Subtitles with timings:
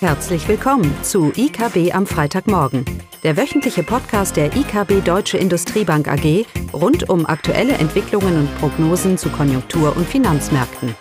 [0.00, 2.84] Herzlich willkommen zu IKB am Freitagmorgen,
[3.22, 9.30] der wöchentliche Podcast der IKB Deutsche Industriebank AG rund um aktuelle Entwicklungen und Prognosen zu
[9.30, 10.94] Konjunktur- und Finanzmärkten.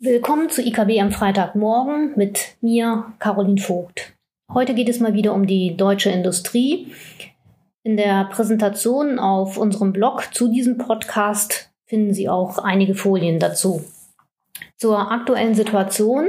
[0.00, 4.12] Willkommen zu IKB am Freitagmorgen mit mir, Caroline Vogt.
[4.52, 6.92] Heute geht es mal wieder um die deutsche Industrie.
[7.90, 13.82] In der Präsentation auf unserem Blog zu diesem Podcast finden Sie auch einige Folien dazu.
[14.76, 16.28] Zur aktuellen Situation.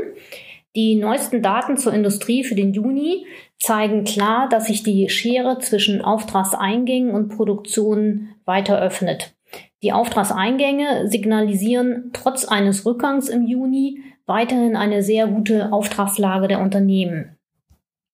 [0.76, 3.28] Die neuesten Daten zur Industrie für den Juni
[3.60, 9.36] zeigen klar, dass sich die Schere zwischen Auftragseingängen und Produktion weiter öffnet.
[9.84, 17.38] Die Auftragseingänge signalisieren trotz eines Rückgangs im Juni weiterhin eine sehr gute Auftragslage der Unternehmen.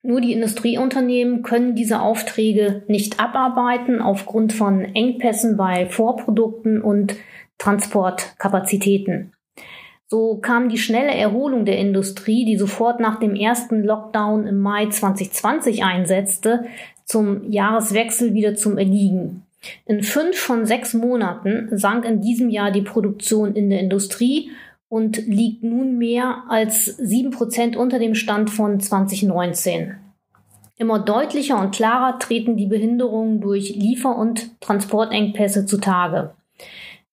[0.04, 7.16] Nur die Industrieunternehmen können diese Aufträge nicht abarbeiten aufgrund von Engpässen bei Vorprodukten und
[7.58, 9.34] Transportkapazitäten.
[10.10, 14.88] So kam die schnelle Erholung der Industrie, die sofort nach dem ersten Lockdown im Mai
[14.88, 16.66] 2020 einsetzte,
[17.04, 19.44] zum Jahreswechsel wieder zum Erliegen.
[19.86, 24.52] In fünf von sechs Monaten sank in diesem Jahr die Produktion in der Industrie
[24.90, 29.96] und liegt nun mehr als sieben Prozent unter dem Stand von 2019.
[30.78, 36.36] Immer deutlicher und klarer treten die Behinderungen durch Liefer- und Transportengpässe zutage.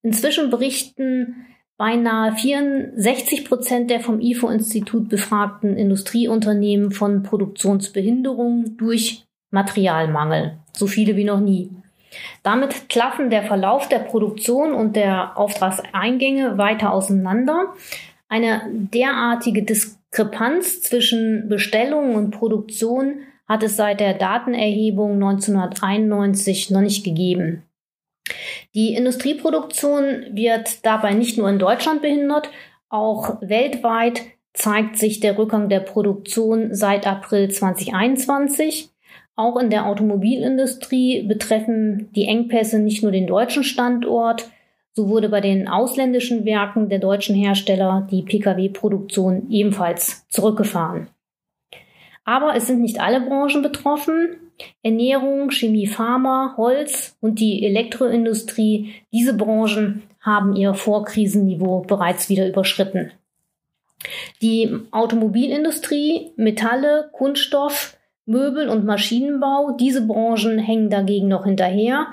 [0.03, 10.59] Inzwischen berichten beinahe 64 Prozent der vom IFO-Institut befragten Industrieunternehmen von Produktionsbehinderungen durch Materialmangel.
[10.73, 11.71] So viele wie noch nie.
[12.43, 17.75] Damit klaffen der Verlauf der Produktion und der Auftragseingänge weiter auseinander.
[18.29, 27.05] Eine derartige Diskrepanz zwischen Bestellung und Produktion hat es seit der Datenerhebung 1991 noch nicht
[27.05, 27.63] gegeben.
[28.75, 32.51] Die Industrieproduktion wird dabei nicht nur in Deutschland behindert,
[32.89, 34.23] auch weltweit
[34.55, 38.94] zeigt sich der Rückgang der Produktion seit April 2021.
[39.37, 44.49] Auch in der Automobilindustrie betreffen die Engpässe nicht nur den deutschen Standort.
[44.93, 51.09] So wurde bei den ausländischen Werken der deutschen Hersteller die Pkw-Produktion ebenfalls zurückgefahren.
[52.25, 54.37] Aber es sind nicht alle Branchen betroffen.
[54.83, 63.11] Ernährung, Chemie, Pharma, Holz und die Elektroindustrie, diese Branchen haben ihr Vorkrisenniveau bereits wieder überschritten.
[64.43, 67.97] Die Automobilindustrie, Metalle, Kunststoff,
[68.27, 72.09] Möbel und Maschinenbau, diese Branchen hängen dagegen noch hinterher.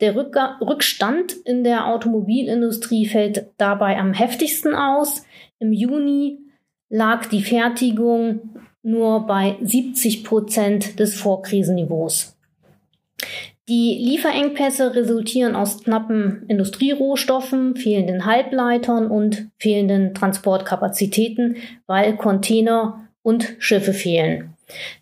[0.00, 5.24] Der Rückstand in der Automobilindustrie fällt dabei am heftigsten aus.
[5.60, 6.40] Im Juni
[6.88, 8.50] lag die Fertigung
[8.82, 12.36] nur bei 70 Prozent des Vorkrisenniveaus.
[13.68, 21.56] Die Lieferengpässe resultieren aus knappen Industrierohstoffen, fehlenden Halbleitern und fehlenden Transportkapazitäten,
[21.86, 24.51] weil Container und Schiffe fehlen.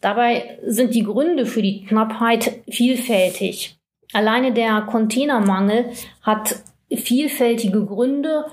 [0.00, 3.76] Dabei sind die Gründe für die Knappheit vielfältig.
[4.12, 5.86] Alleine der Containermangel
[6.22, 6.56] hat
[6.92, 8.46] vielfältige Gründe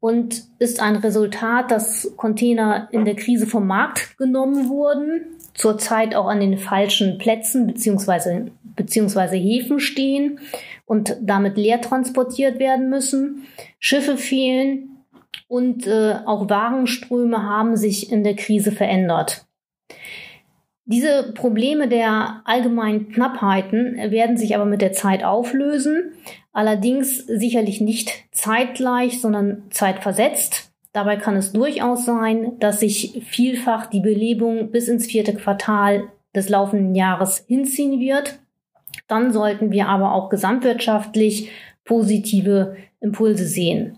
[0.00, 6.26] und ist ein Resultat, dass Container in der Krise vom Markt genommen wurden, zurzeit auch
[6.26, 10.40] an den falschen Plätzen beziehungsweise, beziehungsweise Häfen stehen
[10.86, 13.46] und damit leer transportiert werden müssen.
[13.78, 15.04] Schiffe fehlen
[15.46, 19.46] und äh, auch Warenströme haben sich in der Krise verändert.
[20.92, 26.12] Diese Probleme der allgemeinen Knappheiten werden sich aber mit der Zeit auflösen,
[26.52, 30.70] allerdings sicherlich nicht zeitgleich, sondern zeitversetzt.
[30.92, 36.50] Dabei kann es durchaus sein, dass sich vielfach die Belebung bis ins vierte Quartal des
[36.50, 38.40] laufenden Jahres hinziehen wird.
[39.08, 41.48] Dann sollten wir aber auch gesamtwirtschaftlich
[41.86, 43.96] positive Impulse sehen.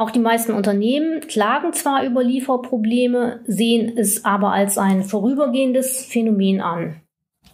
[0.00, 6.62] Auch die meisten Unternehmen klagen zwar über Lieferprobleme, sehen es aber als ein vorübergehendes Phänomen
[6.62, 7.02] an.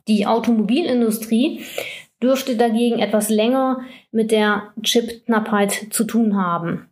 [0.07, 1.63] Die Automobilindustrie
[2.23, 3.81] dürfte dagegen etwas länger
[4.13, 6.87] mit der Chipknappheit zu tun haben.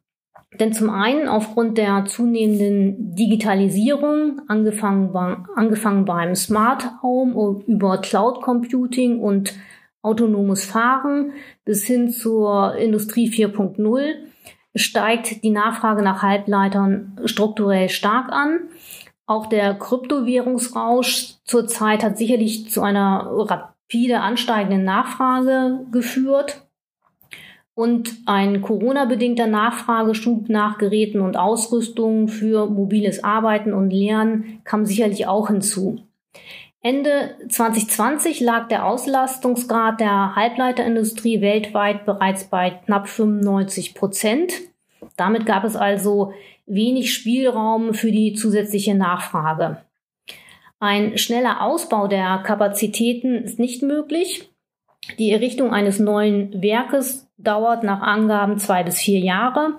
[0.58, 8.43] Denn zum einen aufgrund der zunehmenden Digitalisierung, angefangen, bei, angefangen beim Smart Home über Cloud
[8.43, 9.55] Computing und
[10.02, 11.31] autonomes Fahren
[11.64, 14.33] bis hin zur Industrie 4.0,
[14.75, 18.69] steigt die Nachfrage nach Halbleitern strukturell stark an.
[19.26, 26.62] Auch der Kryptowährungsrausch zurzeit hat sicherlich zu einer rapide ansteigenden Nachfrage geführt.
[27.76, 35.27] Und ein Corona-bedingter Nachfrageschub nach Geräten und Ausrüstung für mobiles Arbeiten und Lernen kam sicherlich
[35.27, 36.05] auch hinzu.
[36.84, 44.52] Ende 2020 lag der Auslastungsgrad der Halbleiterindustrie weltweit bereits bei knapp 95 Prozent.
[45.16, 46.34] Damit gab es also
[46.66, 49.78] wenig Spielraum für die zusätzliche Nachfrage.
[50.78, 54.50] Ein schneller Ausbau der Kapazitäten ist nicht möglich.
[55.19, 59.78] Die Errichtung eines neuen Werkes dauert nach Angaben zwei bis vier Jahre.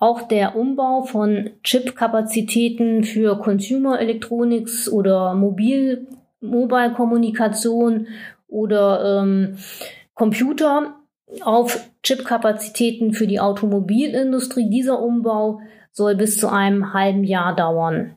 [0.00, 6.08] Auch der Umbau von Chip-Kapazitäten für Consumer Electronics oder Mobil
[6.40, 8.08] Mobile-Kommunikation
[8.48, 9.58] oder ähm,
[10.14, 10.96] Computer
[11.42, 14.68] auf Chip-Kapazitäten für die Automobilindustrie.
[14.68, 15.60] Dieser Umbau
[15.92, 18.16] soll bis zu einem halben Jahr dauern.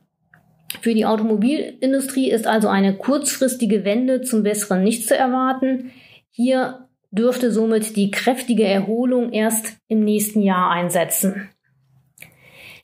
[0.81, 5.91] Für die Automobilindustrie ist also eine kurzfristige Wende zum Besseren nicht zu erwarten.
[6.31, 11.49] Hier dürfte somit die kräftige Erholung erst im nächsten Jahr einsetzen.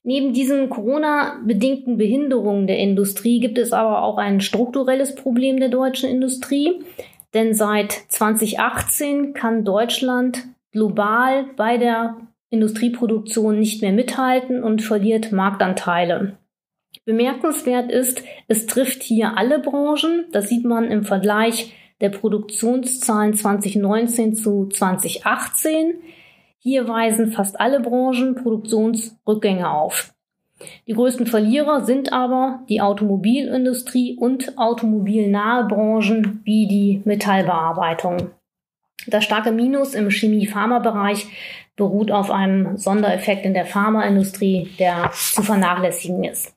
[0.03, 6.09] Neben diesen Corona-bedingten Behinderungen der Industrie gibt es aber auch ein strukturelles Problem der deutschen
[6.09, 6.81] Industrie.
[7.33, 12.17] Denn seit 2018 kann Deutschland global bei der
[12.49, 16.37] Industrieproduktion nicht mehr mithalten und verliert Marktanteile.
[17.05, 20.25] Bemerkenswert ist, es trifft hier alle Branchen.
[20.31, 25.95] Das sieht man im Vergleich der Produktionszahlen 2019 zu 2018.
[26.61, 30.13] Hier weisen fast alle Branchen Produktionsrückgänge auf.
[30.87, 38.31] Die größten Verlierer sind aber die Automobilindustrie und automobilnahe Branchen wie die Metallbearbeitung.
[39.07, 41.27] Das starke Minus im Chemie-Pharma-Bereich
[41.77, 46.53] beruht auf einem Sondereffekt in der Pharmaindustrie, der zu vernachlässigen ist.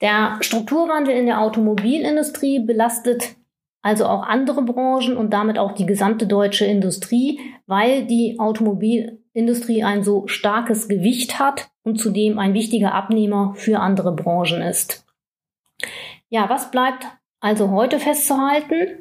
[0.00, 3.36] Der Strukturwandel in der Automobilindustrie belastet
[3.82, 10.04] also auch andere Branchen und damit auch die gesamte deutsche Industrie, weil die Automobilindustrie ein
[10.04, 15.04] so starkes Gewicht hat und zudem ein wichtiger Abnehmer für andere Branchen ist.
[16.28, 17.06] Ja, was bleibt
[17.40, 18.98] also heute festzuhalten?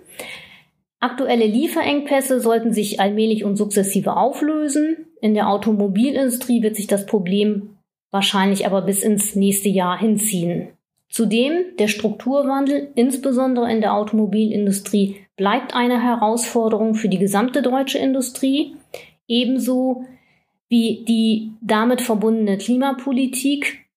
[1.00, 5.08] Aktuelle Lieferengpässe sollten sich allmählich und sukzessive auflösen.
[5.22, 7.78] In der Automobilindustrie wird sich das Problem
[8.12, 10.70] wahrscheinlich aber bis ins nächste Jahr hinziehen.
[11.12, 18.78] Zudem der Strukturwandel, insbesondere in der Automobilindustrie, bleibt eine Herausforderung für die gesamte deutsche Industrie,
[19.28, 20.06] ebenso
[20.70, 23.90] wie die damit verbundene Klimapolitik.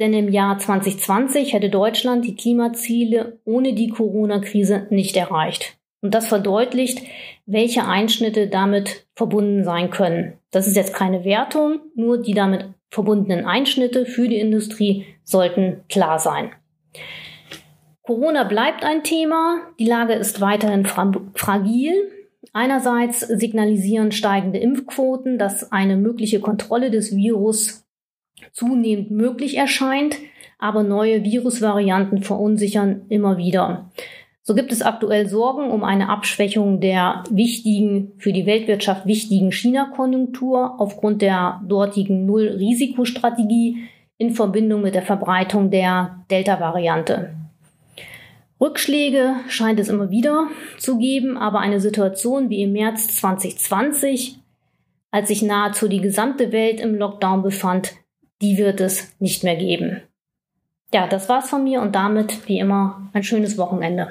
[0.00, 5.77] Denn im Jahr 2020 hätte Deutschland die Klimaziele ohne die Corona-Krise nicht erreicht.
[6.00, 7.02] Und das verdeutlicht,
[7.46, 10.34] welche Einschnitte damit verbunden sein können.
[10.50, 16.18] Das ist jetzt keine Wertung, nur die damit verbundenen Einschnitte für die Industrie sollten klar
[16.18, 16.52] sein.
[18.02, 19.60] Corona bleibt ein Thema.
[19.78, 21.92] Die Lage ist weiterhin fra fragil.
[22.54, 27.84] Einerseits signalisieren steigende Impfquoten, dass eine mögliche Kontrolle des Virus
[28.52, 30.16] zunehmend möglich erscheint,
[30.58, 33.90] aber neue Virusvarianten verunsichern immer wieder.
[34.48, 40.80] So gibt es aktuell Sorgen um eine Abschwächung der wichtigen, für die Weltwirtschaft wichtigen China-Konjunktur
[40.80, 43.76] aufgrund der dortigen Null-Risikostrategie
[44.16, 47.34] in Verbindung mit der Verbreitung der Delta-Variante.
[48.58, 50.46] Rückschläge scheint es immer wieder
[50.78, 54.38] zu geben, aber eine Situation wie im März 2020,
[55.10, 57.96] als sich nahezu die gesamte Welt im Lockdown befand,
[58.40, 60.00] die wird es nicht mehr geben.
[60.94, 64.10] Ja, das war's von mir und damit wie immer ein schönes Wochenende.